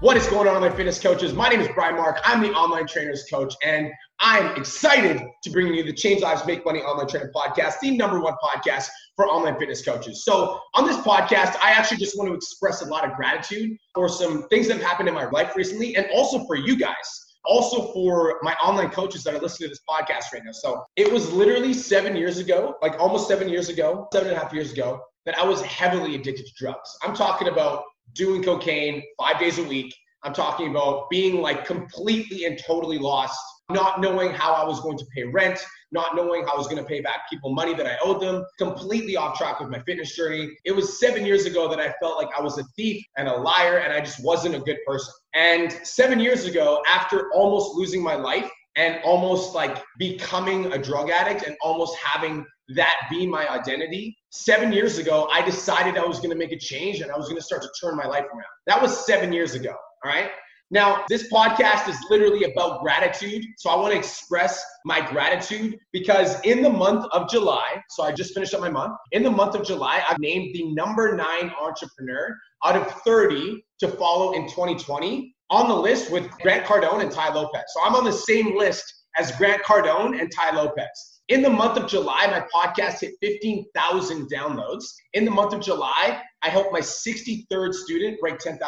[0.00, 1.34] What is going on, online fitness coaches?
[1.34, 2.20] My name is Brian Mark.
[2.24, 6.64] I'm the online trainers coach, and I'm excited to bring you the Change Lives Make
[6.64, 10.24] Money Online Training Podcast, the number one podcast for online fitness coaches.
[10.24, 14.08] So, on this podcast, I actually just want to express a lot of gratitude for
[14.08, 17.90] some things that have happened in my life recently, and also for you guys also
[17.92, 20.52] for my online coaches that are listening to this podcast right now.
[20.52, 24.40] So it was literally seven years ago, like almost seven years ago, seven and a
[24.40, 26.96] half years ago, that I was heavily addicted to drugs.
[27.02, 27.82] I'm talking about
[28.14, 29.94] doing cocaine five days a week.
[30.22, 34.98] I'm talking about being like completely and totally lost, not knowing how I was going
[34.98, 37.86] to pay rent, not knowing how I was going to pay back people money that
[37.86, 40.50] I owed them, completely off track with my fitness journey.
[40.64, 43.34] It was seven years ago that I felt like I was a thief and a
[43.34, 45.12] liar and I just wasn't a good person.
[45.34, 51.10] And seven years ago, after almost losing my life, and almost like becoming a drug
[51.10, 54.16] addict and almost having that be my identity.
[54.30, 57.26] Seven years ago, I decided I was going to make a change and I was
[57.26, 58.44] going to start to turn my life around.
[58.66, 59.74] That was seven years ago.
[60.04, 60.30] All right.
[60.72, 63.44] Now, this podcast is literally about gratitude.
[63.58, 68.12] So I want to express my gratitude because in the month of July, so I
[68.12, 71.50] just finished up my month, in the month of July, I've named the number nine
[71.60, 77.10] entrepreneur out of 30 to follow in 2020 on the list with Grant Cardone and
[77.10, 77.64] Tai Lopez.
[77.74, 81.20] So I'm on the same list as Grant Cardone and Tai Lopez.
[81.30, 84.84] In the month of July, my podcast hit 15,000 downloads.
[85.12, 88.58] In the month of July, I helped my 63rd student break $10,000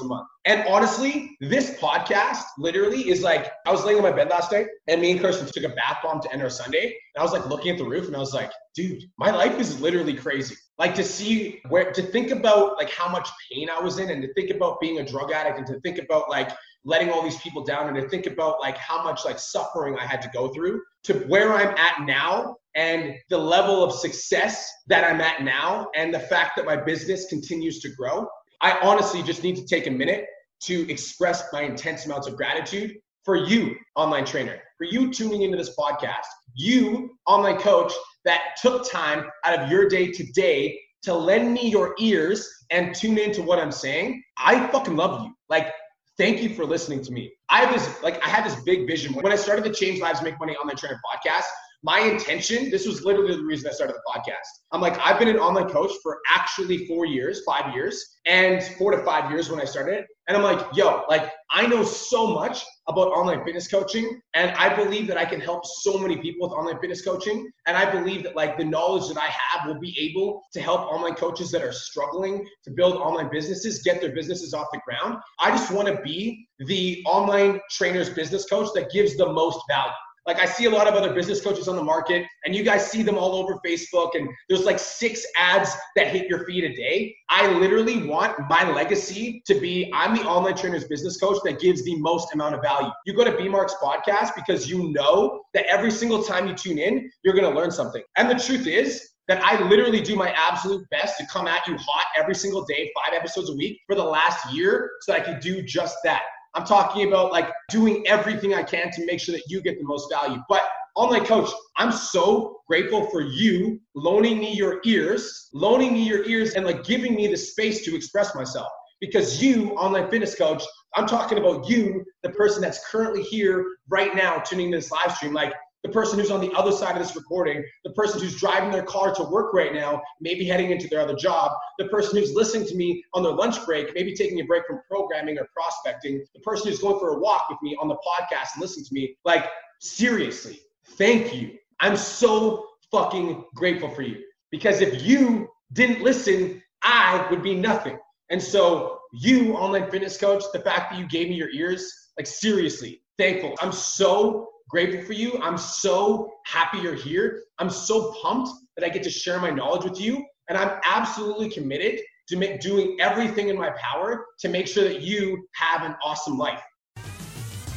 [0.00, 0.26] a month.
[0.44, 4.66] And honestly, this podcast literally is like I was laying on my bed last night
[4.86, 6.94] and me and Kirsten took a bath bomb to end our Sunday.
[7.14, 9.58] And I was like looking at the roof and I was like, dude, my life
[9.58, 10.56] is literally crazy.
[10.78, 14.20] Like to see where to think about like how much pain I was in and
[14.22, 16.50] to think about being a drug addict and to think about like
[16.84, 20.06] letting all these people down and to think about like how much like suffering I
[20.06, 25.04] had to go through to where I'm at now and the level of success that
[25.04, 28.26] I'm at now and the fact that my business continues to grow.
[28.60, 30.26] I honestly just need to take a minute
[30.64, 35.56] to express my intense amounts of gratitude for you, online trainer, for you tuning into
[35.56, 37.92] this podcast, you, online coach,
[38.24, 43.18] that took time out of your day today to lend me your ears and tune
[43.18, 44.22] into what I'm saying.
[44.38, 45.32] I fucking love you.
[45.48, 45.72] Like,
[46.20, 47.32] thank you for listening to me.
[47.48, 49.14] I this, like, I had this big vision.
[49.14, 51.46] When I started the Change Lives Make Money Online Trainer podcast,
[51.82, 54.46] my intention, this was literally the reason I started the podcast.
[54.72, 58.90] I'm like, I've been an online coach for actually four years, five years, and four
[58.90, 60.04] to five years when I started.
[60.28, 64.20] And I'm like, yo, like, I know so much about online fitness coaching.
[64.34, 67.50] And I believe that I can help so many people with online fitness coaching.
[67.66, 70.82] And I believe that, like, the knowledge that I have will be able to help
[70.82, 75.18] online coaches that are struggling to build online businesses get their businesses off the ground.
[75.40, 79.92] I just want to be the online trainer's business coach that gives the most value.
[80.30, 82.88] Like I see a lot of other business coaches on the market, and you guys
[82.88, 86.72] see them all over Facebook, and there's like six ads that hit your feed a
[86.72, 87.12] day.
[87.30, 91.84] I literally want my legacy to be I'm the online trainer's business coach that gives
[91.84, 92.92] the most amount of value.
[93.06, 96.78] You go to B Mark's podcast because you know that every single time you tune
[96.78, 98.02] in, you're gonna learn something.
[98.16, 101.76] And the truth is, that I literally do my absolute best to come at you
[101.76, 105.24] hot every single day, five episodes a week for the last year so that I
[105.24, 106.22] can do just that.
[106.54, 109.84] I'm talking about like doing everything I can to make sure that you get the
[109.84, 110.42] most value.
[110.48, 110.62] But
[110.96, 116.54] online coach, I'm so grateful for you loaning me your ears, loaning me your ears
[116.54, 118.68] and like giving me the space to express myself.
[119.00, 120.62] Because you, online fitness coach,
[120.94, 125.32] I'm talking about you, the person that's currently here right now tuning this live stream.
[125.32, 128.70] Like the person who's on the other side of this recording, the person who's driving
[128.70, 132.34] their car to work right now, maybe heading into their other job, the person who's
[132.34, 136.24] listening to me on their lunch break, maybe taking a break from programming or prospecting,
[136.34, 138.94] the person who's going for a walk with me on the podcast and listening to
[138.94, 139.16] me.
[139.24, 139.46] Like,
[139.80, 140.60] seriously,
[140.98, 141.56] thank you.
[141.80, 147.98] I'm so fucking grateful for you because if you didn't listen, I would be nothing.
[148.30, 152.26] And so, you, online fitness coach, the fact that you gave me your ears, like,
[152.26, 153.54] seriously, thankful.
[153.60, 155.38] I'm so grateful for you.
[155.42, 157.42] I'm so happy you're here.
[157.58, 160.24] I'm so pumped that I get to share my knowledge with you.
[160.48, 165.00] And I'm absolutely committed to make, doing everything in my power to make sure that
[165.02, 166.62] you have an awesome life.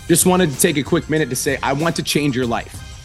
[0.07, 2.92] Just wanted to take a quick minute to say, I want to change your life.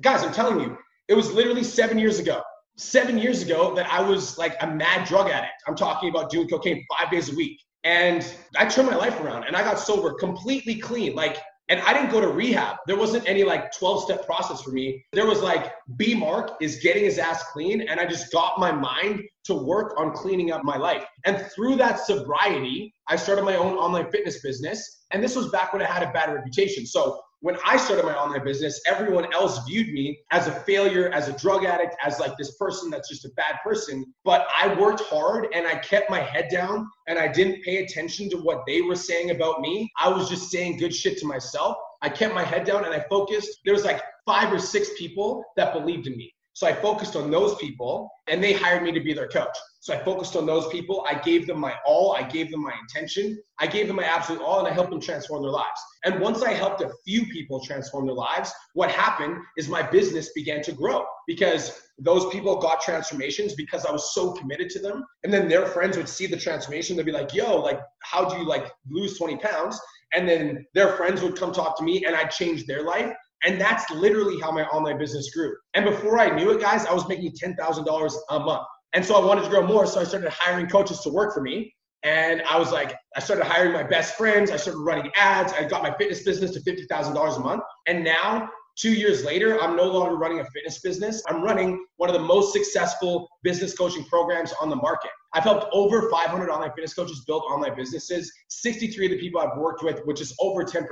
[0.00, 0.78] Guys, I'm telling you,
[1.08, 2.40] it was literally seven years ago.
[2.76, 5.54] Seven years ago that I was like a mad drug addict.
[5.66, 7.60] I'm talking about doing cocaine five days a week.
[7.82, 8.24] And
[8.56, 11.16] I turned my life around and I got sober completely clean.
[11.16, 12.76] Like, and I didn't go to rehab.
[12.86, 15.04] There wasn't any like 12 step process for me.
[15.12, 17.80] There was like B Mark is getting his ass clean.
[17.82, 21.04] And I just got my mind to work on cleaning up my life.
[21.24, 25.06] And through that sobriety, I started my own online fitness business.
[25.10, 26.86] And this was back when I had a bad reputation.
[26.86, 31.28] So when I started my online business, everyone else viewed me as a failure, as
[31.28, 34.04] a drug addict, as like this person that's just a bad person.
[34.24, 38.28] But I worked hard and I kept my head down and I didn't pay attention
[38.30, 39.90] to what they were saying about me.
[40.00, 41.76] I was just saying good shit to myself.
[42.02, 43.60] I kept my head down and I focused.
[43.64, 46.32] There was like five or six people that believed in me.
[46.58, 49.56] So I focused on those people and they hired me to be their coach.
[49.78, 51.06] So I focused on those people.
[51.08, 52.16] I gave them my all.
[52.16, 53.40] I gave them my intention.
[53.60, 55.80] I gave them my absolute all and I helped them transform their lives.
[56.04, 60.32] And once I helped a few people transform their lives, what happened is my business
[60.32, 65.04] began to grow because those people got transformations because I was so committed to them.
[65.22, 66.96] And then their friends would see the transformation.
[66.96, 69.80] They'd be like, yo, like, how do you like lose 20 pounds?
[70.12, 73.14] And then their friends would come talk to me and I'd change their life.
[73.44, 75.54] And that's literally how my online business grew.
[75.74, 78.66] And before I knew it, guys, I was making $10,000 a month.
[78.92, 79.86] And so I wanted to grow more.
[79.86, 81.74] So I started hiring coaches to work for me.
[82.04, 84.50] And I was like, I started hiring my best friends.
[84.50, 85.52] I started running ads.
[85.52, 87.62] I got my fitness business to $50,000 a month.
[87.86, 88.48] And now,
[88.78, 91.22] two years later, I'm no longer running a fitness business.
[91.28, 95.10] I'm running one of the most successful business coaching programs on the market.
[95.34, 98.32] I've helped over 500 online fitness coaches build online businesses.
[98.48, 100.86] 63 of the people I've worked with, which is over 10%,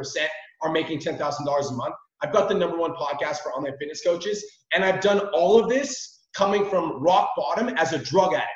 [0.62, 1.94] are making $10,000 a month.
[2.22, 4.44] I've got the number one podcast for online fitness coaches.
[4.72, 8.48] And I've done all of this coming from rock bottom as a drug addict.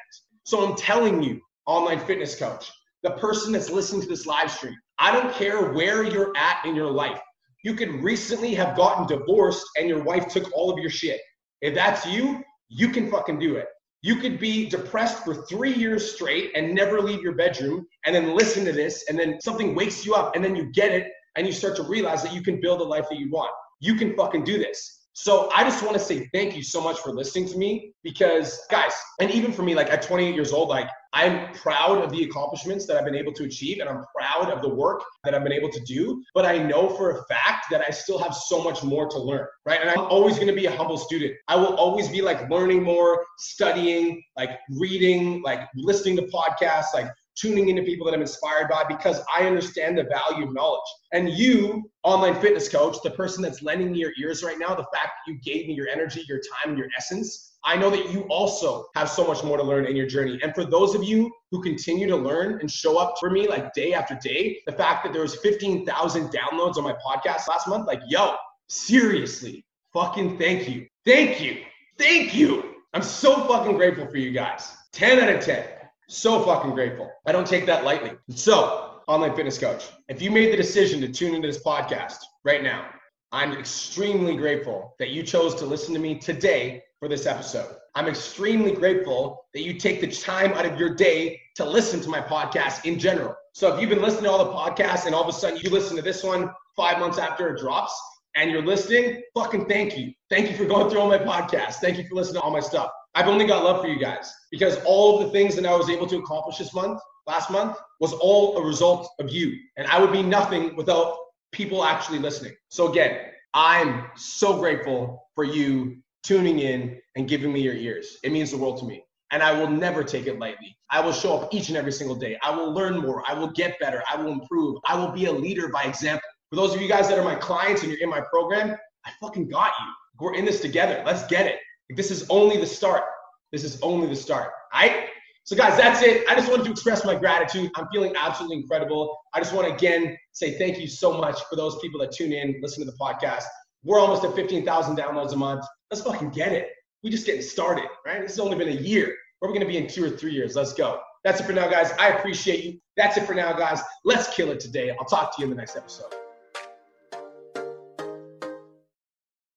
[0.45, 2.71] So I'm telling you, online fitness coach,
[3.03, 6.75] the person that's listening to this live stream, I don't care where you're at in
[6.75, 7.21] your life.
[7.63, 11.21] You could recently have gotten divorced and your wife took all of your shit.
[11.61, 13.67] If that's you, you can fucking do it.
[14.03, 18.35] You could be depressed for three years straight and never leave your bedroom and then
[18.35, 21.47] listen to this and then something wakes you up and then you get it and
[21.47, 23.51] you start to realize that you can build the life that you want.
[23.81, 25.01] You can fucking do this.
[25.13, 28.61] So I just want to say thank you so much for listening to me because
[28.71, 32.23] guys, and even for me, like at 28 years old, like I'm proud of the
[32.25, 35.43] accomplishments that I've been able to achieve and I'm proud of the work that I've
[35.43, 36.23] been able to do.
[36.35, 39.47] But I know for a fact that I still have so much more to learn,
[39.67, 39.81] right?
[39.81, 41.35] And I'm always going to be a humble student.
[41.49, 47.09] I will always be like learning more, studying, like reading, like listening to podcasts, like
[47.41, 50.81] tuning into people that I'm inspired by because I understand the value of knowledge.
[51.13, 54.87] And you, online fitness coach, the person that's lending me your ears right now, the
[54.93, 58.11] fact that you gave me your energy, your time, and your essence, I know that
[58.11, 60.39] you also have so much more to learn in your journey.
[60.43, 63.73] And for those of you who continue to learn and show up for me like
[63.75, 67.87] day after day, the fact that there was 15,000 downloads on my podcast last month,
[67.87, 68.35] like, yo,
[68.69, 70.87] seriously, fucking thank you.
[71.05, 71.63] Thank you.
[71.99, 72.77] Thank you.
[72.95, 74.75] I'm so fucking grateful for you guys.
[74.93, 75.80] 10 out of 10.
[76.13, 77.09] So fucking grateful.
[77.25, 78.11] I don't take that lightly.
[78.35, 82.65] So, online fitness coach, if you made the decision to tune into this podcast right
[82.65, 82.89] now,
[83.31, 87.77] I'm extremely grateful that you chose to listen to me today for this episode.
[87.95, 92.09] I'm extremely grateful that you take the time out of your day to listen to
[92.09, 93.37] my podcast in general.
[93.53, 95.71] So if you've been listening to all the podcasts and all of a sudden you
[95.71, 97.97] listen to this one five months after it drops
[98.35, 100.13] and you're listening, fucking thank you.
[100.29, 101.75] Thank you for going through all my podcasts.
[101.75, 102.91] Thank you for listening to all my stuff.
[103.15, 105.91] I've only got love for you guys because all of the things that I was
[105.91, 109.57] able to accomplish this month, last month, was all a result of you.
[109.77, 111.17] And I would be nothing without
[111.53, 112.53] people actually listening.
[112.69, 113.19] So again,
[113.53, 118.19] I'm so grateful for you tuning in and giving me your ears.
[118.23, 119.05] It means the world to me.
[119.33, 120.77] And I will never take it lightly.
[120.91, 122.39] I will show up each and every single day.
[122.43, 123.23] I will learn more.
[123.27, 124.03] I will get better.
[124.13, 124.79] I will improve.
[124.87, 126.29] I will be a leader by example.
[126.49, 129.11] For those of you guys that are my clients and you're in my program, I
[129.21, 129.87] fucking got you.
[130.21, 131.03] We're in this together.
[131.07, 131.59] Let's get it.
[131.97, 133.05] This is only the start.
[133.53, 134.53] This is only the start.
[134.73, 135.09] All right.
[135.45, 136.29] So, guys, that's it.
[136.29, 137.71] I just wanted to express my gratitude.
[137.75, 139.19] I'm feeling absolutely incredible.
[139.35, 142.33] I just want to again say thank you so much for those people that tune
[142.33, 143.45] in, listen to the podcast.
[143.83, 145.65] We're almost at 15,000 downloads a month.
[145.91, 146.69] Let's fucking get it.
[147.03, 148.21] We just getting started, right?
[148.21, 149.07] This has only been a year.
[149.39, 150.55] Where are we going to be in two or three years?
[150.55, 151.01] Let's go.
[151.25, 151.93] That's it for now, guys.
[151.99, 152.79] I appreciate you.
[152.97, 153.81] That's it for now, guys.
[154.05, 154.95] Let's kill it today.
[154.99, 156.13] I'll talk to you in the next episode.